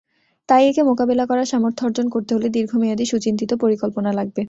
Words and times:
তাই 0.49 0.63
একে 0.69 0.81
মোকাবিলা 0.89 1.23
করার 1.29 1.47
সামর্থ্য 1.51 1.81
অর্জন 1.87 2.07
করতে 2.13 2.31
হলে 2.35 2.47
দীর্ঘমেয়াদি 2.55 3.05
সুচিন্তিত 3.11 3.51
পরিকল্পনা 3.63 4.11
লাগবে। 4.17 4.39